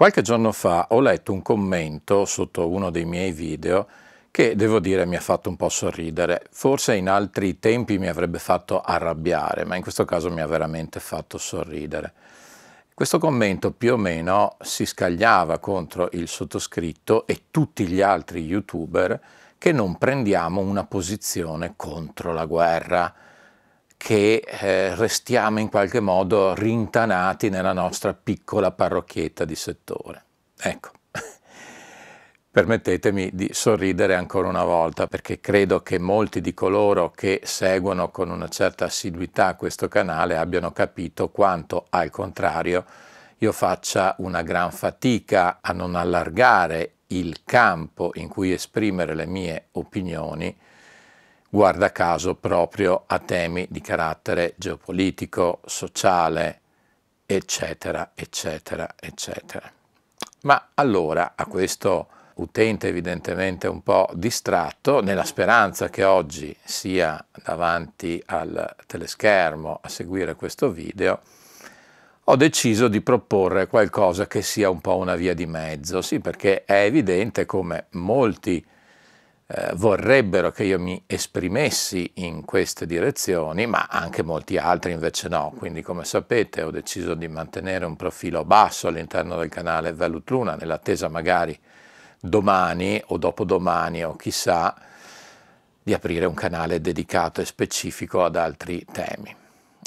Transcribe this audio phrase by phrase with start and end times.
[0.00, 3.86] Qualche giorno fa ho letto un commento sotto uno dei miei video
[4.30, 6.46] che devo dire mi ha fatto un po' sorridere.
[6.52, 11.00] Forse in altri tempi mi avrebbe fatto arrabbiare, ma in questo caso mi ha veramente
[11.00, 12.14] fatto sorridere.
[12.94, 19.20] Questo commento più o meno si scagliava contro il sottoscritto e tutti gli altri youtuber
[19.58, 23.14] che non prendiamo una posizione contro la guerra
[24.02, 30.24] che eh, restiamo in qualche modo rintanati nella nostra piccola parrocchietta di settore.
[30.58, 30.90] Ecco,
[32.50, 38.30] permettetemi di sorridere ancora una volta perché credo che molti di coloro che seguono con
[38.30, 42.86] una certa assiduità questo canale abbiano capito quanto al contrario
[43.36, 49.66] io faccia una gran fatica a non allargare il campo in cui esprimere le mie
[49.72, 50.56] opinioni
[51.50, 56.60] guarda caso proprio a temi di carattere geopolitico, sociale,
[57.26, 59.70] eccetera, eccetera, eccetera.
[60.42, 68.22] Ma allora a questo utente evidentemente un po' distratto, nella speranza che oggi sia davanti
[68.26, 71.20] al teleschermo a seguire questo video,
[72.24, 76.64] ho deciso di proporre qualcosa che sia un po' una via di mezzo, sì, perché
[76.64, 78.64] è evidente come molti
[79.52, 85.52] eh, vorrebbero che io mi esprimessi in queste direzioni, ma anche molti altri invece no.
[85.58, 90.54] Quindi come sapete ho deciso di mantenere un profilo basso all'interno del canale Velut Luna,
[90.54, 91.58] nell'attesa magari
[92.20, 94.72] domani o dopodomani o chissà
[95.82, 99.34] di aprire un canale dedicato e specifico ad altri temi.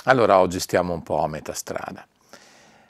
[0.05, 2.05] Allora oggi stiamo un po' a metà strada.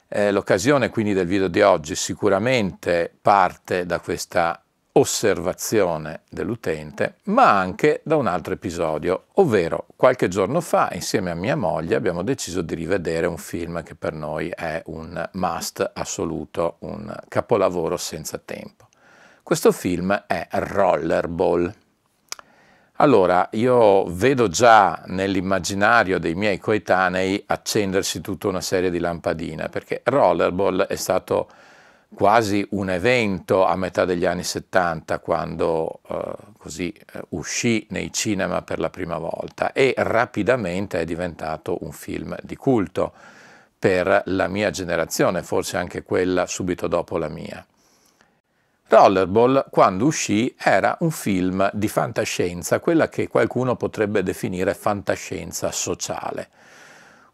[0.08, 4.63] Eh, l'occasione quindi del video di oggi sicuramente parte da questa
[4.96, 11.56] osservazione dell'utente, ma anche da un altro episodio, ovvero qualche giorno fa insieme a mia
[11.56, 17.12] moglie abbiamo deciso di rivedere un film che per noi è un must assoluto, un
[17.26, 18.88] capolavoro senza tempo.
[19.42, 21.74] Questo film è Rollerball.
[22.98, 30.02] Allora, io vedo già nell'immaginario dei miei coetanei accendersi tutta una serie di lampadine, perché
[30.04, 31.48] Rollerball è stato
[32.14, 38.62] quasi un evento a metà degli anni 70 quando eh, così eh, uscì nei cinema
[38.62, 43.12] per la prima volta e rapidamente è diventato un film di culto
[43.78, 47.66] per la mia generazione, forse anche quella subito dopo la mia.
[48.86, 56.48] Rollerball, quando uscì, era un film di fantascienza, quella che qualcuno potrebbe definire fantascienza sociale.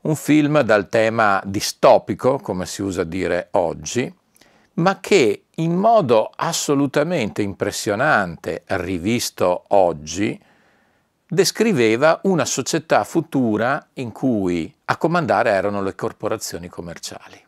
[0.03, 4.13] Un film dal tema distopico, come si usa dire oggi,
[4.75, 10.41] ma che in modo assolutamente impressionante, rivisto oggi,
[11.27, 17.41] descriveva una società futura in cui a comandare erano le corporazioni commerciali.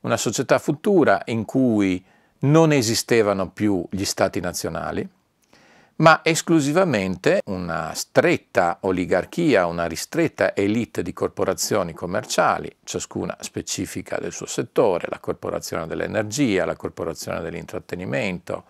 [0.00, 2.02] Una società futura in cui
[2.40, 5.06] non esistevano più gli stati nazionali,
[6.00, 14.46] ma esclusivamente una stretta oligarchia, una ristretta elite di corporazioni commerciali, ciascuna specifica del suo
[14.46, 18.64] settore, la corporazione dell'energia, la corporazione dell'intrattenimento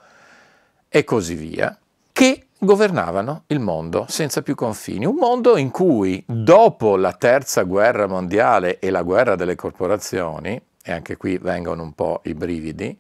[0.89, 1.77] e così via,
[2.13, 5.07] che governavano il mondo senza più confini.
[5.07, 10.93] Un mondo in cui dopo la terza guerra mondiale e la guerra delle corporazioni, e
[10.93, 12.99] anche qui vengono un po' i brividi,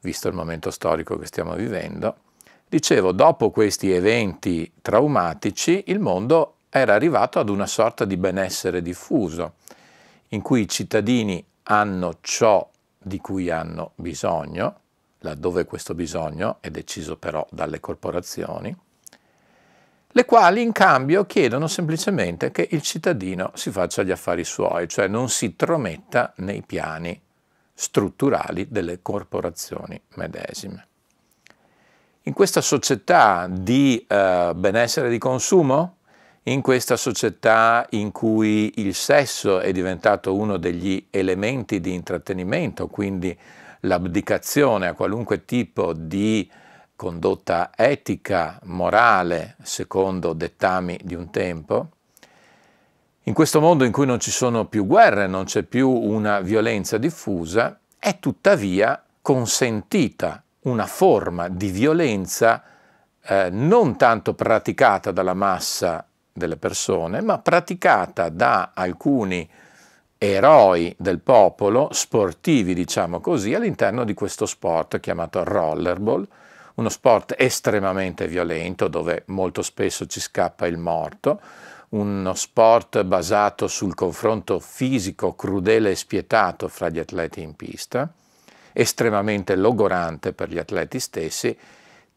[0.00, 2.16] visto il momento storico che stiamo vivendo,
[2.72, 9.56] Dicevo, dopo questi eventi traumatici, il mondo era arrivato ad una sorta di benessere diffuso,
[10.28, 12.66] in cui i cittadini hanno ciò
[12.96, 14.78] di cui hanno bisogno,
[15.18, 18.74] laddove questo bisogno è deciso però dalle corporazioni,
[20.08, 25.08] le quali in cambio chiedono semplicemente che il cittadino si faccia gli affari suoi, cioè
[25.08, 27.20] non si trometta nei piani
[27.74, 30.86] strutturali delle corporazioni medesime.
[32.26, 35.96] In questa società di eh, benessere di consumo,
[36.44, 43.36] in questa società in cui il sesso è diventato uno degli elementi di intrattenimento, quindi
[43.80, 46.48] l'abdicazione a qualunque tipo di
[46.94, 51.88] condotta etica, morale, secondo dettami di un tempo,
[53.24, 56.98] in questo mondo in cui non ci sono più guerre, non c'è più una violenza
[56.98, 62.62] diffusa, è tuttavia consentita una forma di violenza
[63.24, 69.48] eh, non tanto praticata dalla massa delle persone, ma praticata da alcuni
[70.18, 76.26] eroi del popolo, sportivi diciamo così, all'interno di questo sport chiamato rollerball,
[76.74, 81.40] uno sport estremamente violento dove molto spesso ci scappa il morto,
[81.90, 88.10] uno sport basato sul confronto fisico crudele e spietato fra gli atleti in pista,
[88.72, 91.56] estremamente logorante per gli atleti stessi,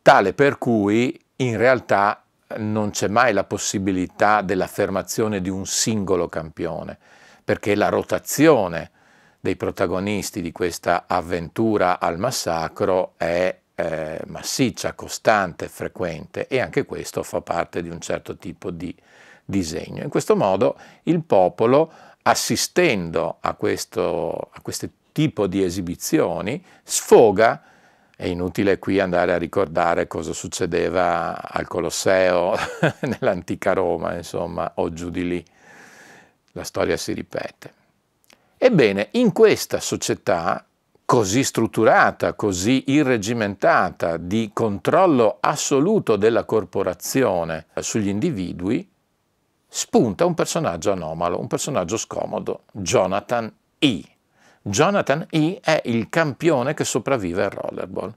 [0.02, 2.24] tale per cui in realtà
[2.58, 6.98] non c'è mai la possibilità dell'affermazione di un singolo campione,
[7.44, 8.92] perché la rotazione
[9.40, 17.24] dei protagonisti di questa avventura al massacro è eh, massiccia, costante, frequente e anche questo
[17.24, 18.96] fa parte di un certo tipo di
[19.44, 20.02] disegno.
[20.02, 21.92] In questo modo il popolo,
[22.24, 27.64] assistendo a questo, a questo tipo di esibizioni, sfoga
[28.18, 32.54] è inutile qui andare a ricordare cosa succedeva al Colosseo
[33.02, 35.46] nell'antica Roma, insomma, o giù di lì.
[36.52, 37.74] La storia si ripete.
[38.58, 40.66] Ebbene, in questa società
[41.06, 48.90] così strutturata, così irregimentata, di controllo assoluto della corporazione sugli individui,
[49.68, 54.15] spunta un personaggio anomalo, un personaggio scomodo, Jonathan E.
[54.68, 58.12] Jonathan E è il campione che sopravvive al rollerball.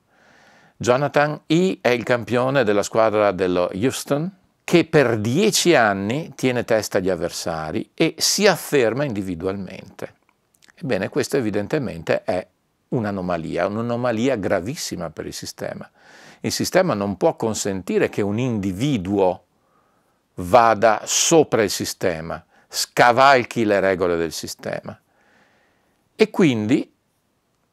[0.78, 4.34] Jonathan E è il campione della squadra dello Houston
[4.64, 10.14] che per dieci anni tiene testa agli avversari e si afferma individualmente.
[10.74, 12.46] Ebbene, questo evidentemente è
[12.88, 15.88] un'anomalia, un'anomalia gravissima per il sistema.
[16.40, 19.44] Il sistema non può consentire che un individuo
[20.36, 24.98] vada sopra il sistema, scavalchi le regole del sistema.
[26.20, 26.92] E quindi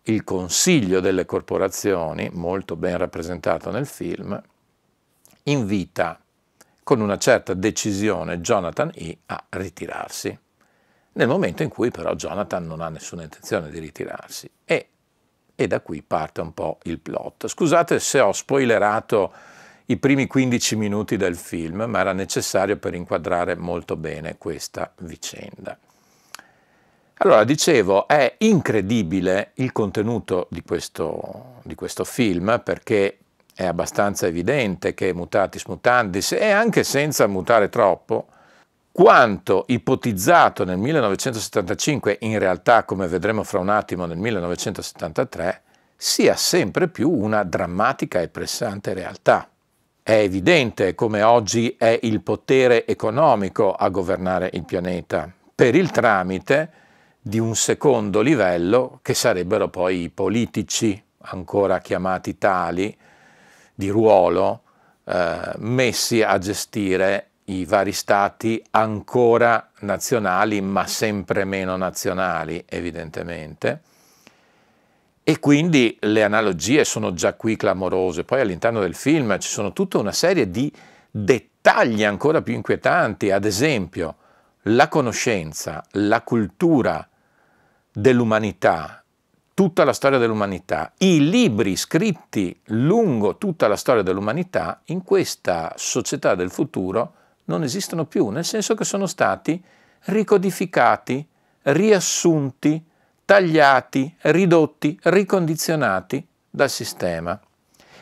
[0.03, 4.39] il consiglio delle corporazioni, molto ben rappresentato nel film,
[5.45, 6.19] invita
[6.83, 9.17] con una certa decisione Jonathan E.
[9.25, 10.37] a ritirarsi,
[11.13, 14.47] nel momento in cui però Jonathan non ha nessuna intenzione di ritirarsi.
[14.63, 14.89] E,
[15.55, 17.47] e da qui parte un po' il plot.
[17.47, 19.33] Scusate se ho spoilerato
[19.85, 25.75] i primi 15 minuti del film, ma era necessario per inquadrare molto bene questa vicenda.
[27.19, 33.19] Allora, dicevo, è incredibile il contenuto di questo, di questo film perché
[33.55, 38.27] è abbastanza evidente che mutatis mutandis e anche senza mutare troppo,
[38.91, 45.61] quanto ipotizzato nel 1975, in realtà come vedremo fra un attimo nel 1973,
[45.95, 49.49] sia sempre più una drammatica e pressante realtà.
[50.03, 56.83] È evidente come oggi è il potere economico a governare il pianeta, per il tramite
[57.27, 62.95] di un secondo livello che sarebbero poi i politici, ancora chiamati tali,
[63.73, 64.61] di ruolo,
[65.05, 73.81] eh, messi a gestire i vari stati ancora nazionali, ma sempre meno nazionali, evidentemente
[75.27, 78.23] e quindi le analogie sono già qui clamorose.
[78.23, 80.71] Poi all'interno del film ci sono tutta una serie di
[81.09, 84.17] dettagli ancora più inquietanti, ad esempio
[84.67, 87.09] la conoscenza, la cultura
[87.95, 89.01] dell'umanità,
[89.53, 96.35] tutta la storia dell'umanità, i libri scritti lungo tutta la storia dell'umanità in questa società
[96.35, 97.13] del futuro
[97.45, 99.63] non esistono più, nel senso che sono stati
[100.07, 101.25] ricodificati,
[101.61, 102.83] riassunti,
[103.23, 107.39] tagliati, ridotti, ricondizionati dal sistema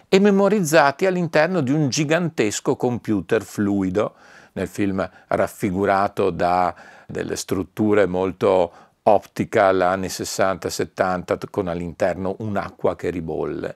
[0.10, 4.16] e memorizzati all'interno di un gigantesco computer fluido,
[4.54, 6.74] nel film raffigurato da
[7.08, 8.72] delle strutture molto
[9.04, 13.76] optical anni 60-70 con all'interno un'acqua che ribolle.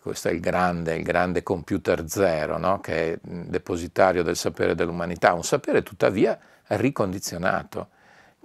[0.00, 2.80] Questo è il grande, il grande computer zero, no?
[2.80, 7.88] che è depositario del sapere dell'umanità, un sapere tuttavia ricondizionato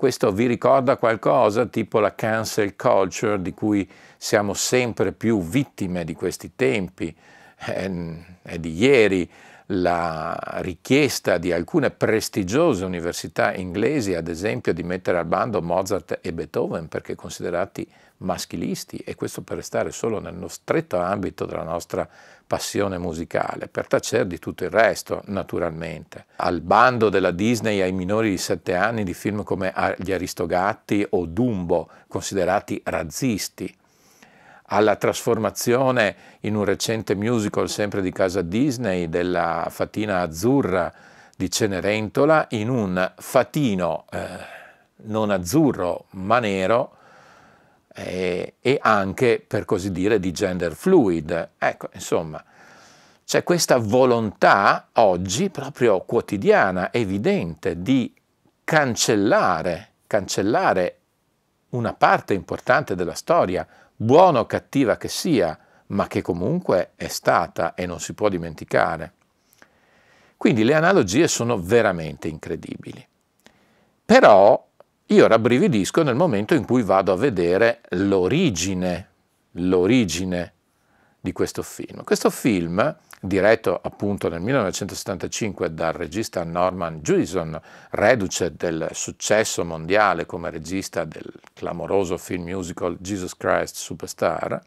[0.01, 3.87] questo vi ricorda qualcosa, tipo la cancel culture di cui
[4.17, 7.15] siamo sempre più vittime di questi tempi?
[7.55, 7.87] È,
[8.41, 9.29] è di ieri
[9.73, 16.33] la richiesta di alcune prestigiose università inglesi, ad esempio, di mettere al bando Mozart e
[16.33, 22.07] Beethoven perché considerati maschilisti, e questo per restare solo nello stretto ambito della nostra
[22.45, 26.25] passione musicale, per tacere di tutto il resto, naturalmente.
[26.35, 31.25] Al bando della Disney ai minori di 7 anni di film come Gli Aristogatti o
[31.25, 33.73] Dumbo, considerati razzisti,
[34.73, 40.91] alla trasformazione in un recente musical sempre di casa Disney della Fatina Azzurra
[41.35, 44.27] di Cenerentola in un fatino eh,
[45.03, 46.95] non azzurro ma nero
[47.93, 51.49] eh, e anche per così dire di gender fluid.
[51.57, 52.41] Ecco, insomma,
[53.25, 58.13] c'è questa volontà oggi proprio quotidiana, evidente, di
[58.63, 60.95] cancellare, cancellare
[61.69, 63.67] una parte importante della storia,
[64.01, 69.13] buona o cattiva che sia, ma che comunque è stata e non si può dimenticare.
[70.37, 73.07] Quindi le analogie sono veramente incredibili.
[74.03, 74.67] Però
[75.05, 79.09] io rabbrividisco nel momento in cui vado a vedere l'origine,
[79.51, 80.53] l'origine
[81.21, 82.03] di questo film.
[82.03, 87.61] Questo film, diretto appunto nel 1975 dal regista Norman Jewison,
[87.91, 94.59] reduce del successo mondiale come regista del clamoroso film musical Jesus Christ Superstar,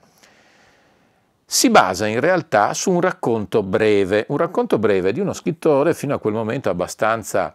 [1.47, 6.15] si basa in realtà su un racconto breve, un racconto breve di uno scrittore fino
[6.15, 7.55] a quel momento abbastanza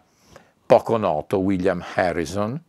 [0.64, 2.62] poco noto, William Harrison,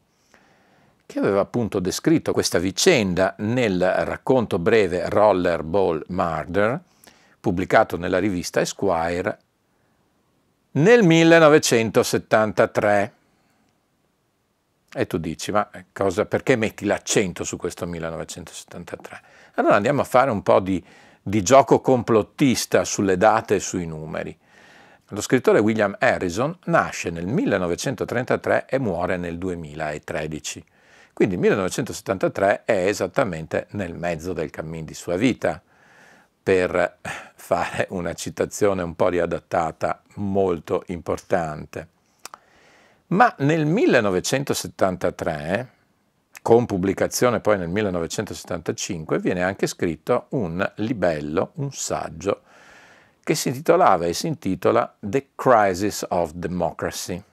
[1.11, 6.79] che aveva appunto descritto questa vicenda nel racconto breve Rollerball Murder,
[7.39, 9.39] pubblicato nella rivista Esquire
[10.71, 13.13] nel 1973.
[14.93, 19.21] E tu dici, ma cosa, perché metti l'accento su questo 1973?
[19.55, 20.83] Allora andiamo a fare un po' di
[21.23, 24.35] di gioco complottista sulle date e sui numeri.
[25.09, 30.63] Lo scrittore William Harrison nasce nel 1933 e muore nel 2013.
[31.13, 35.61] Quindi il 1973 è esattamente nel mezzo del cammin di sua vita,
[36.43, 36.97] per
[37.35, 41.87] fare una citazione un po' riadattata molto importante.
[43.07, 45.69] Ma nel 1973
[46.41, 52.41] con pubblicazione poi nel 1975, viene anche scritto un libello, un saggio,
[53.23, 57.23] che si intitolava e si intitola The Crisis of Democracy.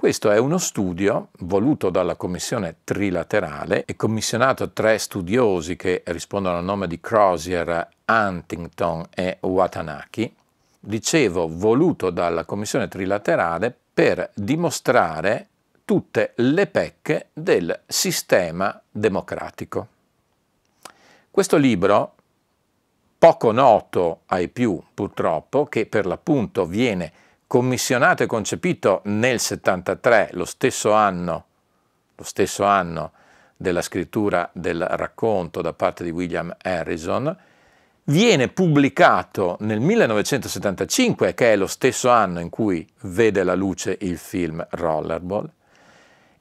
[0.00, 6.58] Questo è uno studio voluto dalla Commissione Trilaterale e commissionato a tre studiosi che rispondono
[6.58, 10.32] al nome di Crozier, Huntington e Watanaki.
[10.78, 15.48] Dicevo, voluto dalla Commissione Trilaterale per dimostrare
[15.84, 19.88] tutte le pecche del sistema democratico.
[21.28, 22.14] Questo libro,
[23.18, 27.12] poco noto ai più purtroppo, che per l'appunto viene
[27.48, 31.46] commissionato e concepito nel 73, lo stesso anno,
[32.14, 33.12] lo stesso anno
[33.56, 37.34] della scrittura del racconto da parte di William Harrison,
[38.04, 44.18] viene pubblicato nel 1975, che è lo stesso anno in cui vede la luce il
[44.18, 45.50] film Rollerball,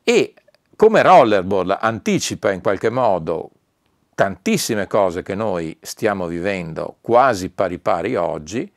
[0.03, 0.33] e
[0.75, 3.51] come Rollerball anticipa in qualche modo
[4.13, 8.69] tantissime cose che noi stiamo vivendo quasi pari pari oggi,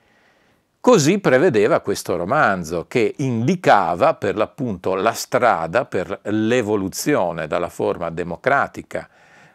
[0.81, 9.09] così prevedeva questo romanzo che indicava per l'appunto la strada per l'evoluzione dalla forma democratica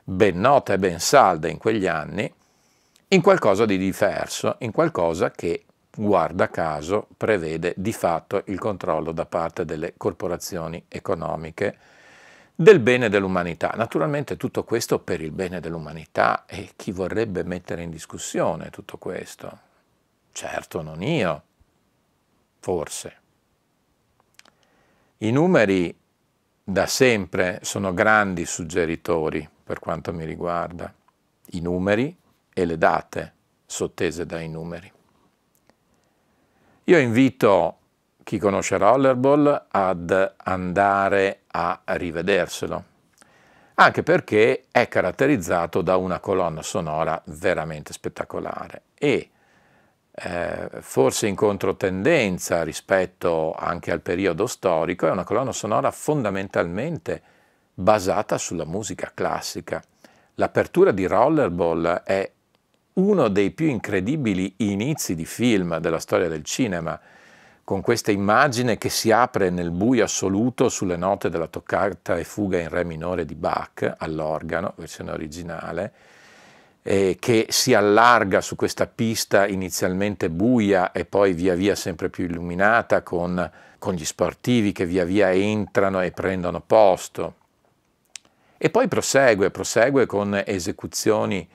[0.04, 2.32] ben nota e ben salda in quegli anni
[3.10, 5.66] in qualcosa di diverso, in qualcosa che
[5.96, 11.78] guarda caso, prevede di fatto il controllo da parte delle corporazioni economiche
[12.54, 13.74] del bene dell'umanità.
[13.76, 19.60] Naturalmente tutto questo per il bene dell'umanità e chi vorrebbe mettere in discussione tutto questo?
[20.36, 21.44] Certo non io,
[22.60, 23.16] forse.
[25.20, 25.98] I numeri
[26.62, 30.94] da sempre sono grandi suggeritori per quanto mi riguarda,
[31.52, 32.14] i numeri
[32.54, 33.34] e le date
[33.66, 34.92] sottese dai numeri.
[36.84, 37.78] Io invito
[38.22, 42.84] chi conosce Rollerball ad andare a rivederselo,
[43.76, 49.30] anche perché è caratterizzato da una colonna sonora veramente spettacolare e
[50.18, 57.22] eh, forse in controtendenza rispetto anche al periodo storico, è una colonna sonora fondamentalmente
[57.74, 59.84] basata sulla musica classica.
[60.36, 62.32] L'apertura di Rollerball è
[62.94, 66.98] uno dei più incredibili inizi di film della storia del cinema,
[67.66, 72.60] con questa immagine che si apre nel buio assoluto sulle note della toccata e fuga
[72.60, 75.94] in re minore di Bach all'organo, versione originale,
[76.88, 82.26] eh, che si allarga su questa pista inizialmente buia e poi via via sempre più
[82.26, 87.34] illuminata con, con gli sportivi che via via entrano e prendono posto.
[88.56, 91.48] E poi prosegue, prosegue con esecuzioni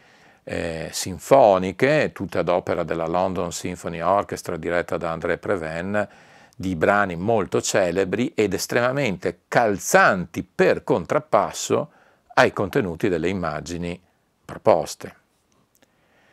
[0.42, 6.08] eh, sinfoniche, tutte ad opera della London Symphony Orchestra diretta da André Preven,
[6.56, 11.90] di brani molto celebri ed estremamente calzanti per contrappasso
[12.34, 13.98] ai contenuti delle immagini
[14.44, 15.18] proposte.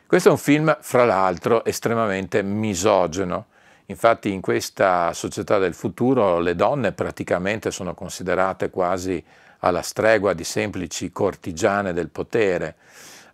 [0.08, 3.48] Questo è un film, fra l'altro, estremamente misogeno.
[3.88, 9.22] Infatti in questa società del futuro le donne praticamente sono considerate quasi
[9.58, 12.76] alla stregua di semplici cortigiane del potere.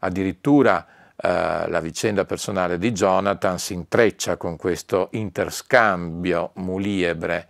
[0.00, 7.46] Addirittura eh, la vicenda personale di Jonathan si intreccia con questo interscambio muliebre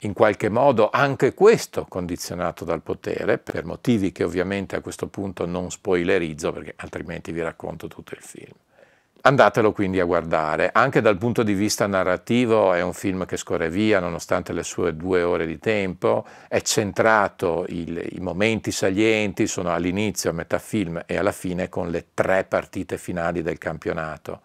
[0.00, 5.44] in qualche modo anche questo condizionato dal potere, per motivi che ovviamente a questo punto
[5.46, 8.54] non spoilerizzo perché altrimenti vi racconto tutto il film.
[9.22, 13.68] Andatelo quindi a guardare, anche dal punto di vista narrativo è un film che scorre
[13.68, 19.74] via nonostante le sue due ore di tempo, è centrato, il, i momenti salienti sono
[19.74, 24.40] all'inizio, a metà film e alla fine con le tre partite finali del campionato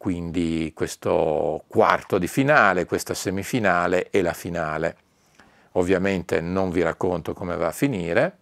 [0.00, 4.96] quindi questo quarto di finale, questa semifinale e la finale.
[5.72, 8.38] Ovviamente non vi racconto come va a finire,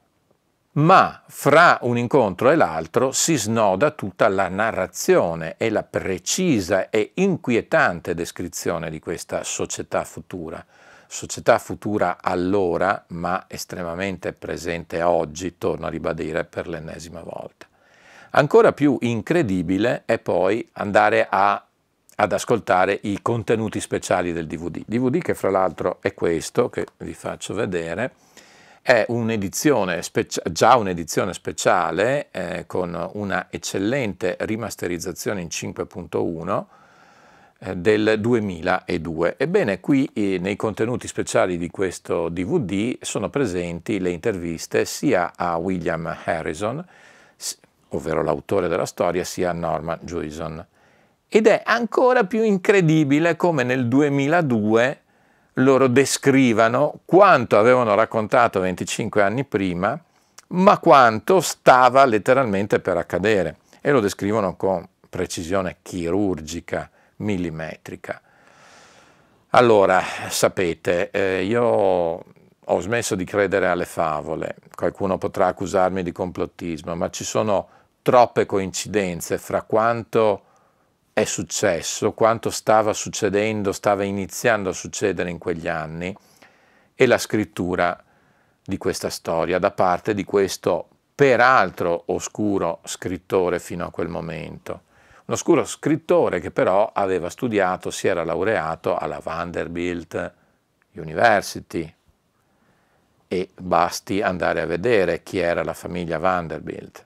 [0.75, 7.11] ma fra un incontro e l'altro si snoda tutta la narrazione e la precisa e
[7.15, 10.65] inquietante descrizione di questa società futura.
[11.09, 17.67] Società futura allora, ma estremamente presente oggi, torno a ribadire per l'ennesima volta.
[18.31, 21.65] Ancora più incredibile è poi andare a,
[22.17, 24.83] ad ascoltare i contenuti speciali del DVD.
[24.87, 28.13] DVD che fra l'altro è questo che vi faccio vedere,
[28.83, 30.03] è un'edizione,
[30.51, 36.65] già un'edizione speciale eh, con una eccellente rimasterizzazione in 5.1
[37.61, 39.37] eh, del 2002.
[39.37, 45.57] Ebbene, qui eh, nei contenuti speciali di questo DVD sono presenti le interviste sia a
[45.57, 46.85] William Harrison,
[47.91, 50.67] ovvero l'autore della storia, sia Norman Jewison.
[51.29, 55.01] Ed è ancora più incredibile come nel 2002
[55.55, 60.01] loro descrivano quanto avevano raccontato 25 anni prima,
[60.49, 63.57] ma quanto stava letteralmente per accadere.
[63.81, 68.21] E lo descrivono con precisione chirurgica, millimetrica.
[69.51, 71.63] Allora, sapete, eh, io
[72.71, 77.69] ho smesso di credere alle favole, qualcuno potrà accusarmi di complottismo, ma ci sono
[78.03, 80.43] troppe coincidenze fra quanto
[81.13, 86.17] è successo, quanto stava succedendo, stava iniziando a succedere in quegli anni
[86.95, 88.01] e la scrittura
[88.63, 94.83] di questa storia da parte di questo peraltro oscuro scrittore fino a quel momento.
[95.25, 100.33] Un oscuro scrittore che però aveva studiato, si era laureato alla Vanderbilt
[100.93, 101.93] University
[103.27, 107.05] e basti andare a vedere chi era la famiglia Vanderbilt.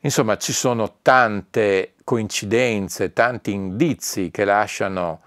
[0.00, 5.20] Insomma, ci sono tante coincidenze, tanti indizi che lasciano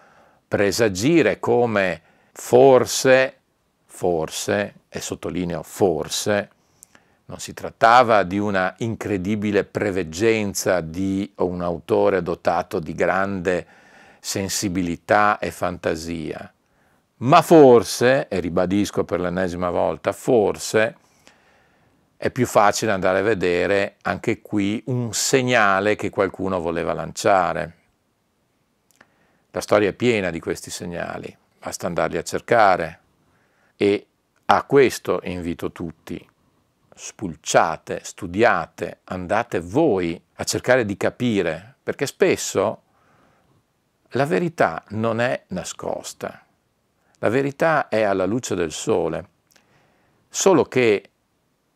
[0.47, 3.37] presagire come forse,
[3.85, 6.49] forse, e sottolineo forse,
[7.25, 13.67] non si trattava di una incredibile preveggenza di un autore dotato di grande
[14.19, 16.53] sensibilità e fantasia,
[17.17, 20.95] ma forse, e ribadisco per l'ennesima volta, forse
[22.21, 27.77] è più facile andare a vedere anche qui un segnale che qualcuno voleva lanciare.
[29.49, 32.99] La storia è piena di questi segnali, basta andarli a cercare
[33.75, 34.05] e
[34.45, 36.23] a questo invito tutti.
[36.93, 42.83] Spulciate, studiate, andate voi a cercare di capire, perché spesso
[44.09, 46.45] la verità non è nascosta,
[47.17, 49.29] la verità è alla luce del sole,
[50.29, 51.05] solo che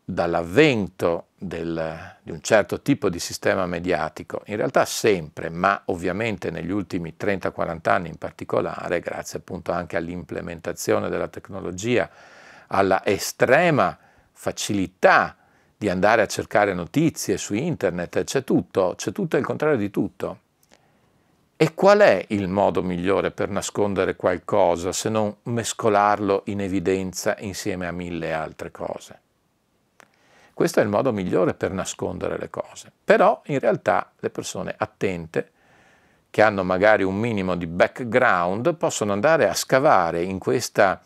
[0.06, 6.70] dall'avvento del, di un certo tipo di sistema mediatico, in realtà sempre, ma ovviamente negli
[6.70, 12.08] ultimi 30-40 anni in particolare, grazie appunto anche all'implementazione della tecnologia,
[12.68, 13.98] alla estrema
[14.32, 15.36] facilità
[15.76, 20.39] di andare a cercare notizie su internet, c'è tutto, c'è tutto il contrario di tutto.
[21.58, 27.88] E qual è il modo migliore per nascondere qualcosa se non mescolarlo in evidenza insieme
[27.88, 29.20] a mille altre cose?
[30.56, 32.89] Questo è il modo migliore per nascondere le cose.
[33.04, 35.52] Però in realtà le persone attente,
[36.30, 41.02] che hanno magari un minimo di background, possono andare a scavare in questa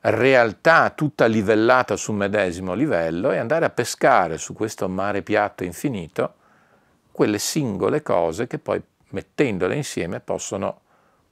[0.00, 6.36] realtà tutta livellata sul medesimo livello e andare a pescare su questo mare piatto infinito
[7.12, 10.80] quelle singole cose che poi mettendole insieme possono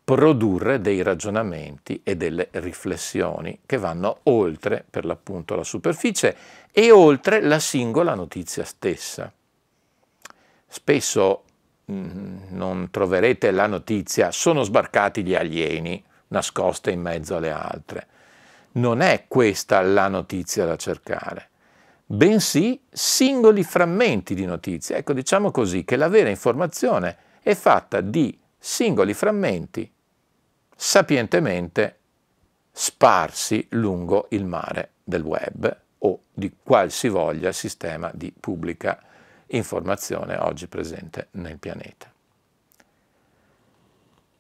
[0.09, 6.35] produrre dei ragionamenti e delle riflessioni che vanno oltre per l'appunto la superficie
[6.73, 9.31] e oltre la singola notizia stessa.
[10.67, 11.43] Spesso
[11.93, 18.07] mm, non troverete la notizia sono sbarcati gli alieni nascoste in mezzo alle altre.
[18.73, 21.51] Non è questa la notizia da cercare,
[22.07, 24.97] bensì singoli frammenti di notizie.
[24.97, 29.97] Ecco, diciamo così che la vera informazione è fatta di singoli frammenti
[30.81, 31.97] sapientemente
[32.71, 39.03] sparsi lungo il mare del web o di qualsivoglia sistema di pubblica
[39.47, 42.09] informazione oggi presente nel pianeta.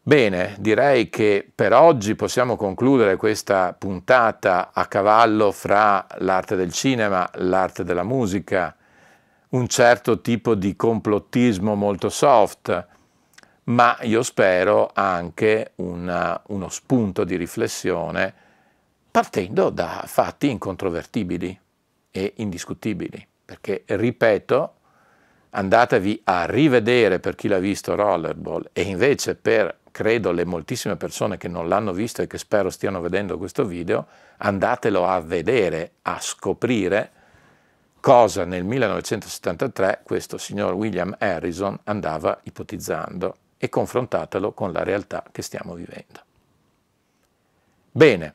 [0.01, 7.29] Bene, direi che per oggi possiamo concludere questa puntata a cavallo fra l'arte del cinema,
[7.35, 8.77] l'arte della musica,
[9.51, 12.87] un certo tipo di complottismo molto soft,
[13.69, 18.33] ma io spero anche una, uno spunto di riflessione
[19.11, 21.59] partendo da fatti incontrovertibili
[22.11, 24.75] e indiscutibili, perché ripeto,
[25.51, 31.37] andatevi a rivedere per chi l'ha visto Rollerball e invece per credo le moltissime persone
[31.37, 34.07] che non l'hanno visto e che spero stiano vedendo questo video,
[34.39, 37.11] andatelo a vedere, a scoprire
[38.01, 45.43] cosa nel 1973 questo signor William Harrison andava ipotizzando e confrontatelo con la realtà che
[45.43, 46.23] stiamo vivendo.
[47.91, 48.35] Bene,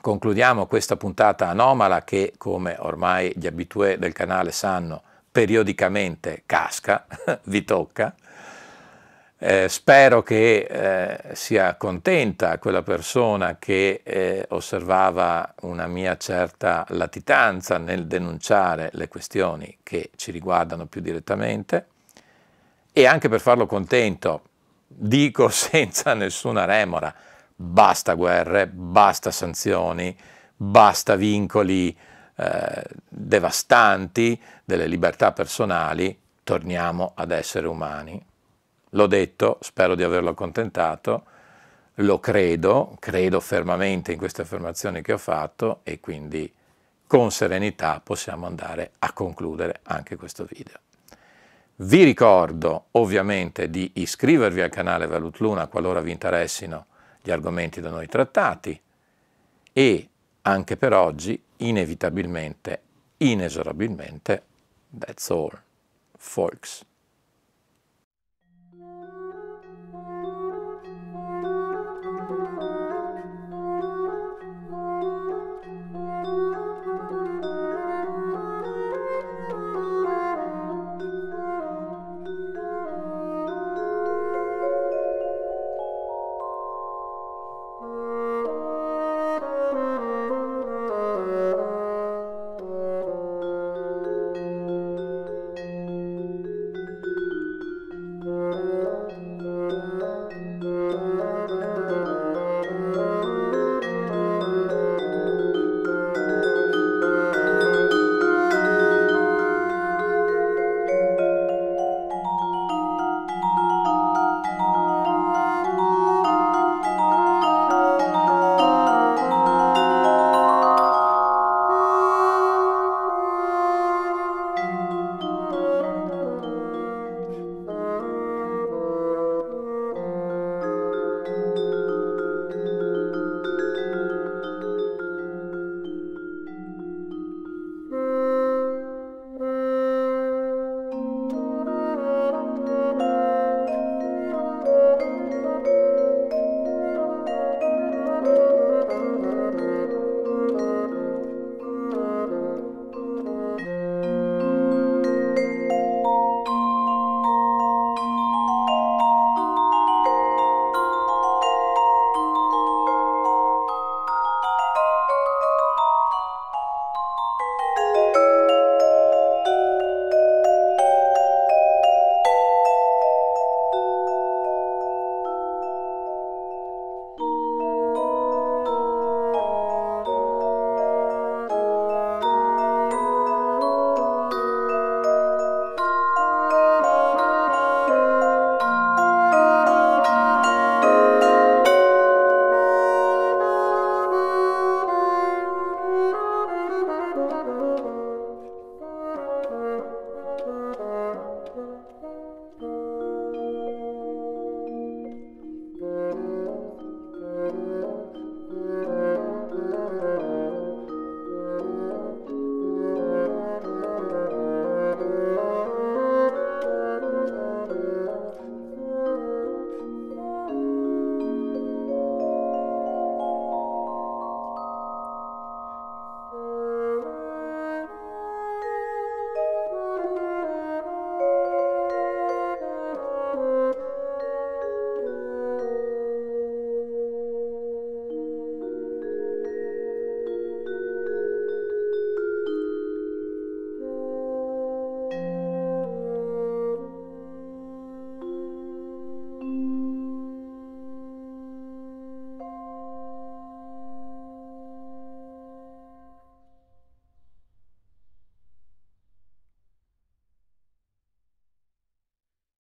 [0.00, 7.06] concludiamo questa puntata anomala che, come ormai gli abitué del canale sanno, periodicamente casca,
[7.44, 8.14] vi tocca,
[9.40, 17.78] eh, spero che eh, sia contenta quella persona che eh, osservava una mia certa latitanza
[17.78, 21.86] nel denunciare le questioni che ci riguardano più direttamente
[22.98, 24.42] e anche per farlo contento
[24.88, 27.14] dico senza nessuna remora
[27.54, 30.16] basta guerre, basta sanzioni,
[30.56, 31.96] basta vincoli
[32.34, 38.20] eh, devastanti delle libertà personali, torniamo ad essere umani.
[38.90, 41.24] L'ho detto, spero di averlo accontentato,
[41.96, 46.52] lo credo, credo fermamente in queste affermazioni che ho fatto e quindi
[47.06, 50.87] con serenità possiamo andare a concludere anche questo video.
[51.80, 56.86] Vi ricordo ovviamente di iscrivervi al canale Valut Luna qualora vi interessino
[57.22, 58.80] gli argomenti da noi trattati
[59.72, 60.08] e
[60.42, 62.82] anche per oggi inevitabilmente,
[63.18, 64.42] inesorabilmente,
[64.98, 65.56] that's all,
[66.16, 66.84] folks.